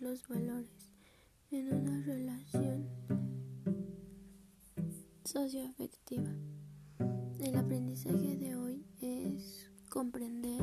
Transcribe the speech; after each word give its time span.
los 0.00 0.26
valores 0.28 0.92
en 1.50 1.74
una 1.74 2.00
relación 2.06 2.86
socioafectiva. 5.24 6.30
El 7.40 7.56
aprendizaje 7.56 8.36
de 8.36 8.54
hoy 8.54 8.86
es 9.00 9.68
comprender 9.90 10.62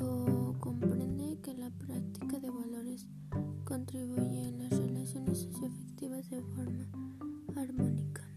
o 0.00 0.52
comprende 0.58 1.38
que 1.42 1.54
la 1.54 1.70
práctica 1.70 2.40
de 2.40 2.50
valores 2.50 3.06
contribuye 3.64 4.48
a 4.48 4.50
las 4.50 4.70
relaciones 4.78 5.38
socioafectivas 5.38 6.28
de 6.28 6.42
forma 6.42 6.88
armónica. 7.54 8.28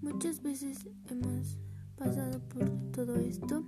Muchas 0.00 0.40
veces 0.40 0.86
hemos 1.10 1.58
pasado 1.96 2.40
por 2.48 2.70
todo 2.92 3.16
esto 3.16 3.64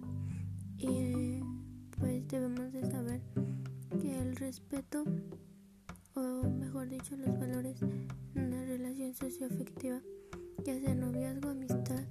o 5.02 6.48
mejor 6.48 6.88
dicho 6.88 7.16
los 7.16 7.38
valores 7.38 7.82
en 7.82 8.08
una 8.36 8.64
relación 8.64 9.14
socioafectiva 9.14 10.00
ya 10.64 10.78
sea 10.78 10.94
noviazgo, 10.94 11.50
amistad 11.50 12.04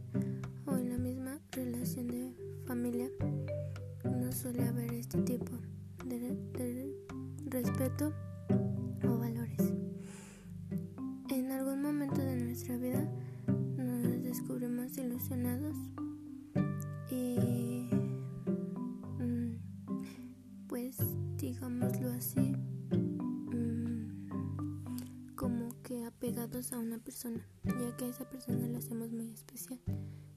o 0.65 0.75
en 0.75 0.89
la 0.89 0.97
misma 0.97 1.39
relación 1.51 2.07
de 2.07 2.33
familia 2.65 3.09
no 4.03 4.31
suele 4.31 4.63
haber 4.63 4.93
este 4.93 5.21
tipo 5.21 5.53
de, 6.05 6.35
de 6.53 6.95
respeto 7.45 8.13
a 26.71 26.79
una 26.79 26.97
persona, 26.99 27.45
ya 27.65 27.97
que 27.97 28.05
a 28.05 28.07
esa 28.07 28.29
persona 28.29 28.67
la 28.67 28.77
hacemos 28.77 29.11
muy 29.11 29.29
especial. 29.31 29.79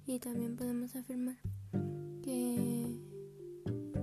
Y 0.06 0.18
también 0.18 0.56
podemos 0.56 0.96
afirmar 0.96 1.36
que, 2.22 2.98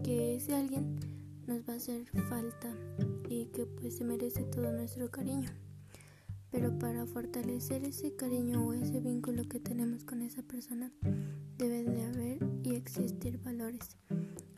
que 0.04 0.36
ese 0.36 0.56
alguien 0.56 1.00
nos 1.48 1.68
va 1.68 1.74
a 1.74 1.78
hacer 1.78 2.06
falta 2.30 2.74
y 3.30 3.48
que 3.48 3.66
pues 3.66 3.98
se 3.98 4.06
merece 4.06 4.44
todo 4.44 4.72
nuestro 4.72 5.12
cariño. 5.12 5.50
Pero 6.52 6.78
para 6.80 7.06
fortalecer 7.06 7.84
ese 7.84 8.16
cariño 8.16 8.66
o 8.66 8.74
ese 8.74 9.00
vínculo 9.00 9.44
que 9.50 9.60
tenemos 9.60 10.04
con 10.04 10.22
esa 10.22 10.44
persona, 10.44 10.94
debe 11.58 11.84
de 11.84 12.04
haber 12.04 12.40
y 12.64 12.76
existir 12.76 13.40
valores. 13.40 13.98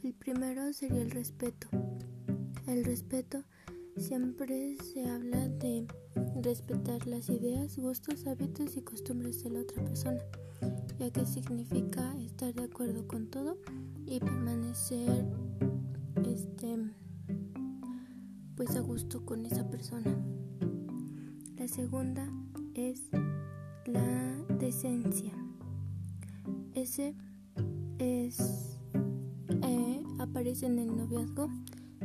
El 0.03 0.13
primero 0.13 0.71
sería 0.73 1.01
el 1.01 1.09
respeto. 1.09 1.67
El 2.67 2.83
respeto 2.83 3.43
siempre 3.97 4.77
se 4.83 5.07
habla 5.09 5.47
de 5.47 5.87
respetar 6.41 7.07
las 7.07 7.29
ideas, 7.29 7.77
gustos, 7.77 8.27
hábitos 8.27 8.75
y 8.77 8.81
costumbres 8.81 9.43
de 9.43 9.49
la 9.51 9.61
otra 9.61 9.83
persona, 9.83 10.19
ya 10.99 11.09
que 11.11 11.25
significa 11.25 12.15
estar 12.19 12.53
de 12.53 12.63
acuerdo 12.63 13.07
con 13.07 13.27
todo 13.27 13.57
y 14.05 14.19
permanecer 14.19 15.25
este 16.25 16.77
pues 18.55 18.75
a 18.75 18.79
gusto 18.79 19.25
con 19.25 19.45
esa 19.45 19.69
persona. 19.69 20.17
La 21.57 21.67
segunda 21.67 22.29
es 22.73 23.09
la 23.85 24.35
decencia. 24.59 25.33
Ese 26.73 27.15
es 27.99 28.77
eh, 29.61 30.03
aparece 30.19 30.65
en 30.67 30.79
el 30.79 30.95
noviazgo 30.95 31.49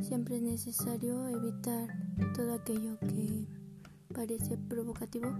Siempre 0.02 0.36
es 0.36 0.42
necesario 0.42 1.28
evitar 1.28 1.88
todo 2.34 2.54
aquello 2.54 2.98
que 3.00 3.46
parece 4.14 4.56
provocativo, 4.56 5.32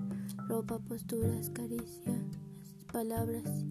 ropa, 0.49 0.79
posturas, 0.79 1.51
caricias, 1.51 2.23
palabras, 2.93 3.65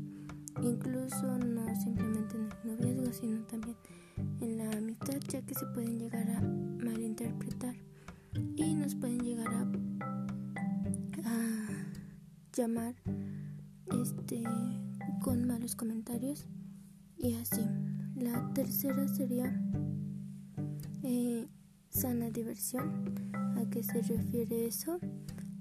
incluso 0.62 1.38
no 1.38 1.75
simplemente 1.75 2.36
en 2.36 2.50
el 2.72 2.80
noviazgo, 2.80 3.13
sino 3.13 3.46
también 3.46 3.78
en 4.41 4.58
la 4.58 4.72
amistad, 4.72 5.19
ya 5.30 5.41
que 5.44 5.53
se 5.53 5.66
pueden 5.68 6.00
llegar 6.00 6.28
a 6.31 6.41
malinterpretar 6.41 7.75
y 8.56 8.74
nos 8.74 8.96
pueden 8.96 9.19
llegar 9.19 9.47
a, 9.47 9.62
a 11.25 11.68
llamar 12.53 12.96
este 14.02 14.44
con 15.22 15.47
malos 15.47 15.75
comentarios 15.75 16.46
y 17.18 17.36
así. 17.36 17.62
La 18.16 18.52
tercera 18.53 19.08
sería 19.08 19.62
sana 21.90 22.30
diversión. 22.30 23.30
¿A 23.58 23.70
qué 23.70 23.84
se 23.84 24.02
refiere 24.02 24.68
eso? 24.68 25.00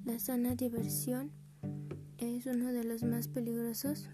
La 0.04 0.18
sana 0.18 0.54
diversión 0.54 1.30
es 2.18 2.46
uno 2.46 2.72
de 2.72 2.84
los 2.84 3.02
más 3.02 3.28
peligrosos, 3.28 4.08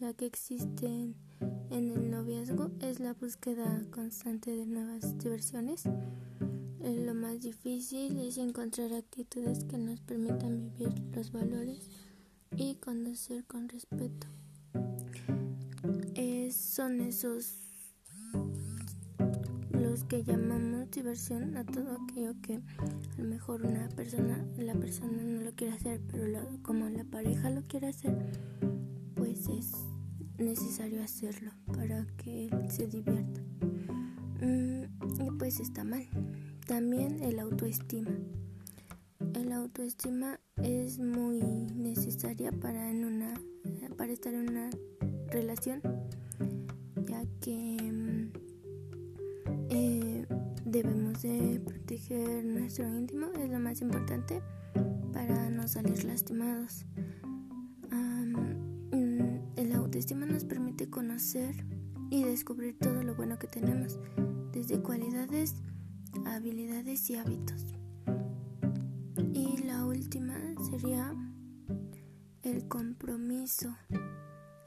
ya 0.00 0.12
que 0.14 0.26
existen 0.26 1.14
en 1.70 1.90
el 1.90 2.10
noviazgo, 2.10 2.70
es 2.80 3.00
la 3.00 3.14
búsqueda 3.14 3.82
constante 3.90 4.50
de 4.50 4.66
nuevas 4.66 5.16
diversiones. 5.18 5.84
Lo 6.80 7.14
más 7.14 7.40
difícil 7.40 8.18
es 8.18 8.38
encontrar 8.38 8.92
actitudes 8.92 9.64
que 9.64 9.78
nos 9.78 10.00
permitan 10.00 10.72
vivir 10.76 10.92
los 11.14 11.30
valores 11.30 11.88
y 12.56 12.74
conocer 12.74 13.44
con 13.44 13.68
respeto. 13.68 14.26
son 16.50 17.00
esos 17.00 17.54
que 20.00 20.24
llamamos 20.24 20.90
diversión 20.90 21.54
a 21.58 21.64
todo 21.64 21.98
aquello 22.02 22.32
que 22.40 22.54
a 22.54 23.18
lo 23.18 23.24
mejor 23.24 23.66
una 23.66 23.88
persona, 23.90 24.42
la 24.56 24.74
persona 24.74 25.22
no 25.22 25.42
lo 25.42 25.52
quiere 25.52 25.74
hacer, 25.74 26.00
pero 26.10 26.48
como 26.62 26.88
la 26.88 27.04
pareja 27.04 27.50
lo 27.50 27.62
quiere 27.62 27.88
hacer, 27.88 28.16
pues 29.14 29.48
es 29.48 29.72
necesario 30.38 31.02
hacerlo 31.02 31.52
para 31.66 32.06
que 32.16 32.46
él 32.46 32.70
se 32.70 32.86
divierta. 32.86 33.42
Mm, 34.40 34.84
y 35.20 35.30
pues 35.38 35.60
está 35.60 35.84
mal. 35.84 36.08
También 36.66 37.22
el 37.22 37.38
autoestima. 37.38 38.12
El 39.34 39.52
autoestima 39.52 40.40
es 40.62 40.98
muy 40.98 41.40
necesaria 41.74 42.50
para 42.50 42.90
en 42.90 43.04
una 43.04 43.34
para 43.98 44.12
estar 44.12 44.32
en 44.32 44.48
una 44.48 44.70
relación, 45.28 45.82
ya 47.06 47.24
que 47.40 47.76
Debemos 50.72 51.20
de 51.20 51.60
proteger 51.62 52.46
nuestro 52.46 52.88
íntimo, 52.88 53.26
es 53.38 53.50
lo 53.50 53.60
más 53.60 53.82
importante 53.82 54.40
para 55.12 55.50
no 55.50 55.68
salir 55.68 56.02
lastimados. 56.04 56.86
Mm, 57.90 59.58
el 59.58 59.72
autoestima 59.74 60.24
nos 60.24 60.46
permite 60.46 60.88
conocer 60.88 61.66
y 62.08 62.24
descubrir 62.24 62.78
todo 62.78 63.02
lo 63.02 63.14
bueno 63.14 63.38
que 63.38 63.48
tenemos, 63.48 64.00
desde 64.54 64.80
cualidades, 64.80 65.56
habilidades 66.24 67.10
y 67.10 67.16
hábitos. 67.16 67.66
Y 69.34 69.58
la 69.64 69.84
última 69.84 70.40
sería 70.70 71.14
el 72.44 72.66
compromiso. 72.68 73.76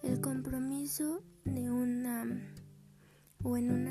El 0.04 0.22
compromiso 0.22 1.24
de 1.46 1.72
una 1.72 2.28
o 3.44 3.58
en 3.58 3.72
una 3.72 3.85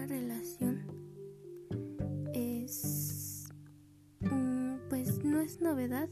novedad 5.75 6.09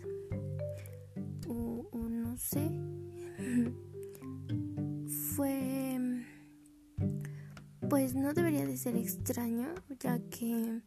o, 1.46 1.88
no 2.08 2.36
sé. 2.36 2.68
Fue 5.36 6.00
pues 7.88 8.14
no 8.14 8.32
debería 8.32 8.66
de 8.66 8.76
ser 8.76 8.96
extraño 8.96 9.68
ya 10.00 10.18
que 10.30 10.80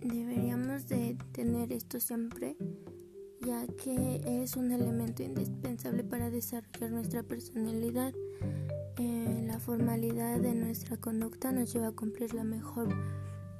deberíamos 0.00 0.86
de 0.88 1.16
tener 1.32 1.72
esto 1.72 1.98
siempre 1.98 2.56
ya 3.40 3.66
que 3.82 4.20
es 4.24 4.56
un 4.56 4.70
elemento 4.70 5.22
indispensable 5.22 6.04
para 6.04 6.28
desarrollar 6.30 6.90
nuestra 6.90 7.22
personalidad. 7.22 8.12
Eh, 8.98 9.44
la 9.46 9.58
formalidad 9.58 10.40
de 10.40 10.54
nuestra 10.54 10.98
conducta 10.98 11.52
nos 11.52 11.72
lleva 11.72 11.88
a 11.88 11.92
cumplir 11.92 12.34
la 12.34 12.44
mejor 12.44 12.88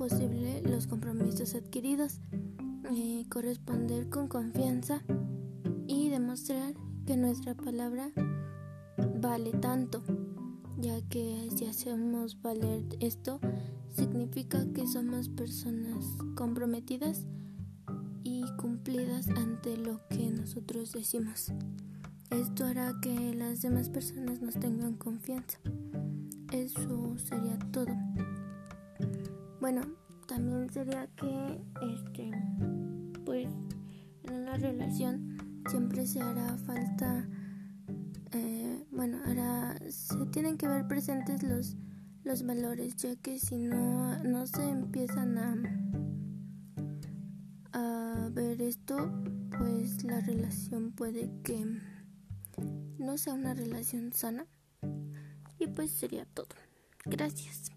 posible 0.02 0.60
los 0.62 0.88
compromisos 0.88 1.54
adquiridos 1.54 2.18
eh, 2.92 3.24
corresponder 3.28 4.08
con 4.08 4.26
confianza 4.26 5.00
y 5.86 6.08
demostrar 6.08 6.74
que 7.06 7.16
nuestra 7.16 7.54
palabra 7.54 8.10
vale 9.20 9.52
tanto, 9.52 10.02
ya 10.76 11.00
que 11.02 11.48
si 11.56 11.66
hacemos 11.66 12.42
valer 12.42 12.82
esto, 12.98 13.38
significa 13.92 14.66
que 14.74 14.88
somos 14.88 15.28
personas 15.28 16.04
comprometidas 16.34 17.24
y 18.24 18.42
cumplidas 18.56 19.28
ante 19.28 19.76
lo 19.76 20.00
que 20.08 20.32
nosotros 20.32 20.90
decimos. 20.90 21.52
Esto 22.30 22.64
hará 22.64 22.92
que 23.00 23.34
las 23.34 23.62
demás 23.62 23.88
personas 23.88 24.42
nos 24.42 24.54
tengan 24.54 24.94
confianza. 24.94 25.58
Eso 26.50 27.16
sería 27.18 27.56
todo. 27.70 27.94
Bueno, 29.62 29.82
también 30.26 30.68
sería 30.70 31.06
que 31.14 31.60
este 31.94 32.32
pues 33.24 33.46
en 34.24 34.34
una 34.34 34.56
relación 34.56 35.38
siempre 35.70 36.04
se 36.04 36.20
hará 36.20 36.56
falta 36.58 37.28
eh, 38.32 38.84
bueno 38.90 39.20
hará 39.24 39.78
se 39.88 40.26
tienen 40.32 40.58
que 40.58 40.66
ver 40.66 40.88
presentes 40.88 41.44
los 41.44 41.76
los 42.24 42.44
valores 42.44 42.96
ya 42.96 43.14
que 43.14 43.38
si 43.38 43.56
no 43.56 44.18
no 44.24 44.48
se 44.48 44.68
empiezan 44.68 45.38
a 45.38 45.54
a 47.72 48.30
ver 48.32 48.60
esto 48.62 49.12
pues 49.56 50.02
la 50.02 50.18
relación 50.22 50.90
puede 50.90 51.30
que 51.44 51.64
no 52.98 53.16
sea 53.16 53.34
una 53.34 53.54
relación 53.54 54.12
sana. 54.12 54.44
Y 55.60 55.68
pues 55.68 55.92
sería 55.92 56.24
todo. 56.24 56.48
Gracias 57.04 57.70